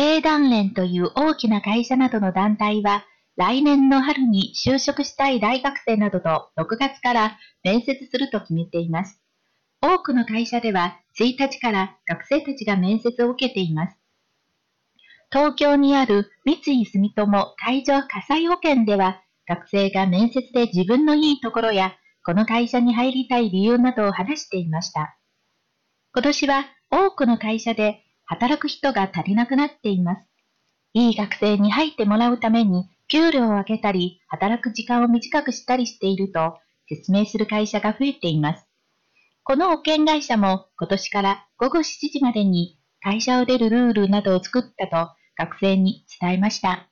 [0.00, 3.04] 経団連という大きな会社などの団体は、
[3.36, 9.20] 来年の春に就職したい大学生などと6月から面接すると決めています。
[9.82, 13.98] 多くの会社では1日から学生たちが面接を受けています。
[15.30, 21.92] 東京にある三井住友海上火災保険では学生が面接で自分のいいところや
[22.24, 25.18] この会社に入りたい理由などを話していました。
[26.14, 30.22] 今年は多くの会社で働く人が足りなくなっています。
[30.94, 36.56] いい学生に入ってもらうために給料を上げたり、働く時間を短くしたりしていると
[36.88, 38.64] 説明する会社が増えています。
[39.42, 46.88] この保険会社も今年から午後7時までに会社を出るルールなどを作ったと学生に伝えました。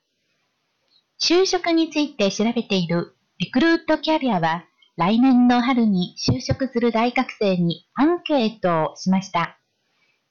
[1.21, 4.65] 就職について調べているリクルートキャリアは
[4.97, 9.58] 来年の春に就職する大学生にアンケートをしました。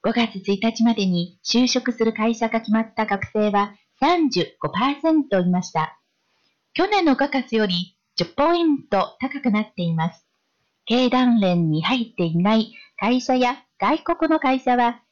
[0.09, 6.01] 5月1日までに就職する会社が決まった学生は35%いました。
[6.73, 10.25] 去年の5月より10ポイント高くなっています。
[10.87, 15.03] 経団連に入っていない会社や外国の会社は、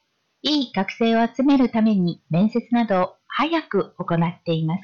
[0.41, 4.83] いい学生を集めるために面接などを早く行っています。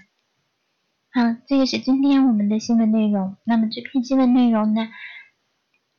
[1.14, 3.38] 好，这个是今天我们的新闻内容。
[3.44, 4.90] 那么这篇新闻内容呢，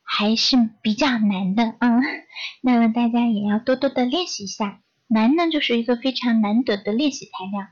[0.03, 2.01] 还是比较难的，嗯，
[2.61, 4.81] 那么大家也要多多的练习一下。
[5.07, 7.67] 难呢，就是一个非常难得的练习材料。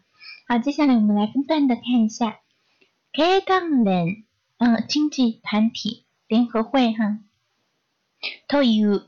[0.48, 2.40] 好，接下来我们来分段的看一下。
[3.12, 4.26] 経団連，
[4.58, 7.20] 嗯，经济团体联合会哈。
[8.48, 9.04] という、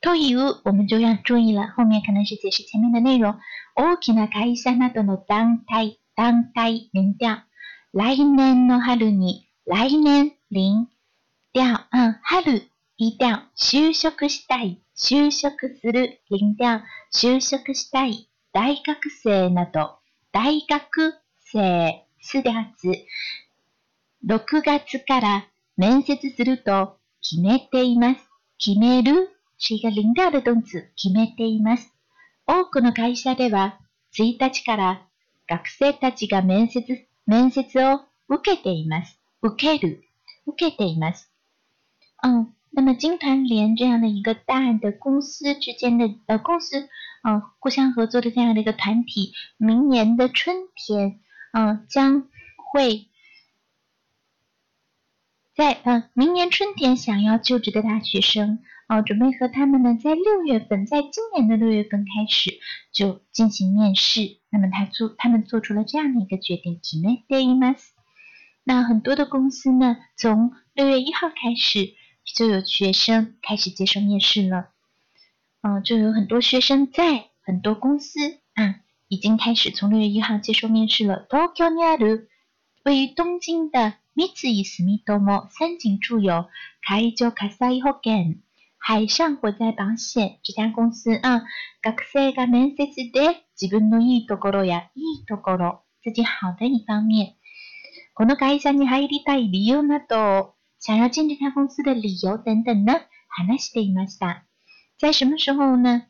[0.00, 3.38] という，我们就要注意了，后面可能是解释前面的内容。
[3.74, 7.42] 大きな会社などの団体、団体連调。
[7.92, 10.88] 来年の春に、来年零
[11.53, 13.43] 调，嗯，春一调。
[13.55, 16.81] 就職したい、就職する零調。
[17.11, 19.99] 就職したい大学生など。
[20.31, 22.53] 大学生四月、
[24.25, 28.21] 6月から面接すると決めています。
[28.59, 29.29] 決める？
[29.57, 30.91] 是一个零调的动词。
[30.95, 31.91] 決めています。
[32.45, 33.79] 多くの会社では
[34.13, 35.07] 1日から
[35.47, 39.19] 学生たちが面接、面接を受けています。
[39.41, 40.03] 受ける。
[40.45, 41.28] 受けています。
[42.22, 46.88] 嗯，那么金团联这样的一个大的公司之间的呃公司。
[47.26, 51.20] 嗯，互相合作的这样的一个团体，明年的春天，
[51.54, 53.08] 嗯，将会
[55.56, 58.58] 在嗯，明年春天想要就职的大学生，
[58.88, 62.60] 哦，准备和他们呢，在六月份，在今年的六月份开始
[62.92, 64.36] 就进行面试。
[64.50, 67.92] 那么他做，他们做出了这样的一个决定，決めています。
[68.64, 71.94] 那很多的公司呢，从六月一号开始
[72.28, 74.70] 就有学生开始接受面试了。
[75.62, 78.18] 嗯，就有很多学生在很多公司
[78.54, 81.26] 啊，已经开始从六月一号接受面试了。
[81.28, 82.28] 東京にある
[82.82, 86.48] 位于东京的三井住友三井住友
[86.80, 88.36] 海上火災保険
[88.78, 91.42] 海上火災保险这家公司啊，
[91.82, 97.34] 学生が面接で自分のいいところやいいところ自己好的一方面，
[98.12, 104.43] この会社に入りたい理由など 想要进这家公司的理由等等呢，話していました。
[104.97, 106.07] 在什么时候呢？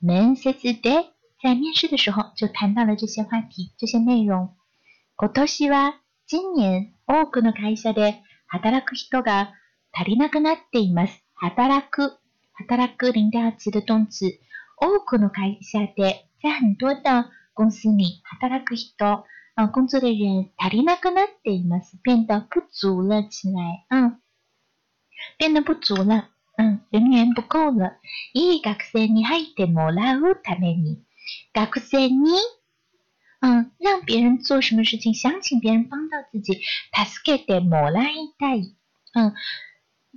[0.00, 4.56] 面接で在面试的时候就谈到了这些话题、这些内容。
[5.16, 9.52] 今年は今年多くの会社で働く人が
[9.92, 11.22] 足りなくなっています。
[11.34, 12.18] 働く、
[12.52, 14.38] 働く零调词的动词。
[14.76, 19.24] 多くの会社で在很多的公司里働く人、
[19.54, 21.96] 啊，工作的人足りなくなっています。
[22.02, 23.86] 变得不足了起来。
[23.88, 24.20] 嗯，
[25.38, 26.28] 变得不足了。
[26.56, 27.92] 嗯，人员不够了。
[28.32, 31.04] いい学生に入ってもらうために、
[31.52, 32.32] 学生に、
[33.40, 36.60] 嗯，让别人做什么事情，想请别人帮到自己，
[36.92, 38.76] 助けてもらいたい。
[39.14, 39.34] 嗯，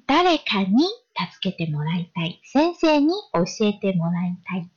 [0.08, 2.40] 誰かに助けてもらいたい。
[2.44, 4.70] 先生に教えてもらいたい。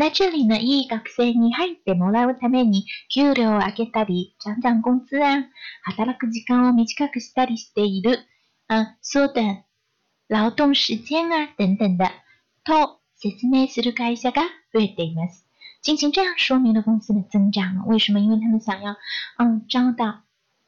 [0.00, 5.44] 那这里呢，いい学生に入ってもらうために、給料を上げたり、涨涨工资啊、
[5.82, 8.20] 働く時間を短くしたりしている。
[8.66, 9.64] 啊，そうだ。
[10.28, 12.10] 劳动时间啊等等的，
[12.64, 14.40] と説明する会社が
[14.72, 15.44] 増えています。
[15.82, 17.84] 进行这样说明的公司的增长了。
[17.84, 18.20] 为什么？
[18.20, 18.96] 因为他们想要，
[19.36, 20.22] 嗯，招到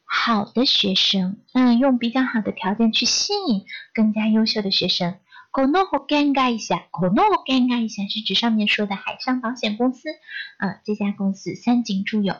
[0.04, 3.64] 好的学生，嗯，用比较好的条件去吸引
[3.94, 5.14] 更加优秀的学生。
[5.51, 10.09] この保険会社，この保険会社是指上面说的海上保险公司，
[10.57, 12.35] 啊，这家公司三井住友。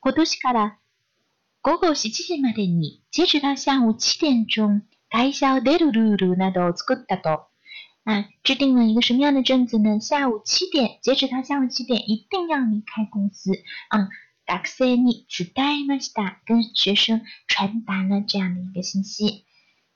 [0.00, 0.78] 今年から
[1.62, 4.82] 午後7時までに，截止到下午七点钟。
[5.10, 7.46] 会社を出るルールなどを作ったと、
[8.04, 10.00] 啊，制定了一个什么样的政策呢？
[10.00, 13.52] 下午七点，截止到下午七点，一定要离开公司。
[13.90, 14.08] 啊，
[14.44, 19.44] 学生に伝えました，跟学生传达了这样的一个信息。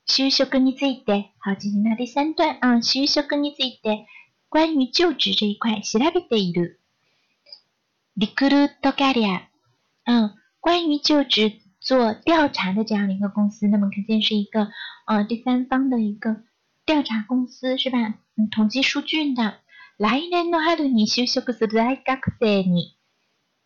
[0.05, 2.79] 就職について，好，进行到第三段啊。
[2.79, 4.05] 就職について，
[4.49, 6.79] 关于就职这一块，調べている。
[8.17, 9.47] リクルートキャリア，
[10.05, 14.69] 嗯，关于就职做调查的这样的一个公司，那么可见是一个
[15.05, 16.43] 呃第三方的一个。
[16.85, 18.15] 调查公司是吧？
[18.35, 19.59] 嗯，统计数据的。
[19.97, 22.95] 来年の春に就職する大学生に，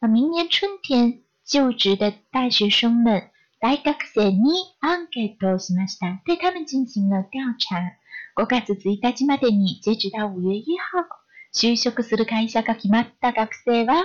[0.02, 3.30] 啊，明年春天就职的大学生们，
[3.61, 6.23] 大学生にアンケートをしました。
[6.25, 7.99] 对他们进行了调查。
[8.37, 11.05] 5月1日までに截止到五月一号，
[11.53, 14.05] 就職する会社が決まった学生は，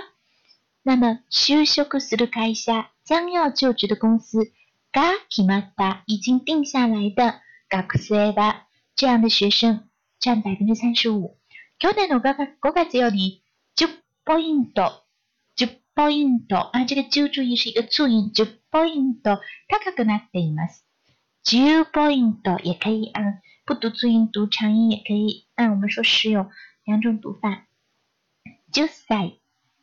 [0.84, 4.38] 那么就職する会社将要就职的公司
[4.92, 7.40] が決まった已经定下来的
[7.70, 8.66] 学生は。
[8.96, 9.88] 这样的学生
[10.20, 11.36] 占百分之三十五。
[11.78, 13.44] 去年の5月より
[13.76, 13.88] 10
[14.24, 15.04] ポイント、
[15.56, 20.84] 10ポイント啊，这个就注意是一个注音，10ポイント高くなっています。
[21.46, 26.50] 10ポイント也可以按不读注音读长音也可以按我们说十有
[26.84, 27.66] 两种读法。
[28.72, 29.34] 10歳，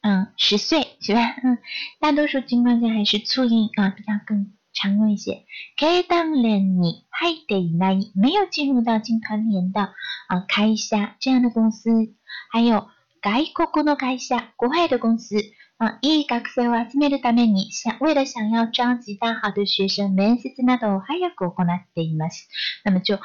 [0.02, 1.36] 嗯，十岁是吧？
[1.44, 1.58] 嗯，
[2.00, 4.54] 大多数情况下还是促音啊，比较更。
[4.74, 5.44] 常用一些。
[5.78, 9.82] 経団連に入っていない、没有进入到进团联的
[10.30, 12.16] 啊会社这样的公司，
[12.50, 12.88] 还有
[13.22, 15.36] 外国の会社、国外的公司
[15.82, 22.48] 啊，いい学生を集めるために想为了想要召集到好的学生，面接などを早く行っています。
[22.86, 23.18] 那么就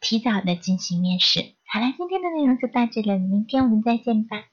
[0.00, 1.54] 提早的进行面试。
[1.64, 4.44] 好了，今天的内容就到这里了，明天我们再见吧。